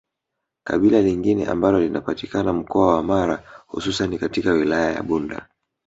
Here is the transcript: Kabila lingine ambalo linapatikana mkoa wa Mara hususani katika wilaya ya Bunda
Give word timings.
Kabila 0.63 1.01
lingine 1.01 1.45
ambalo 1.45 1.79
linapatikana 1.79 2.53
mkoa 2.53 2.95
wa 2.95 3.03
Mara 3.03 3.43
hususani 3.67 4.19
katika 4.19 4.51
wilaya 4.51 4.91
ya 4.91 5.03
Bunda 5.03 5.47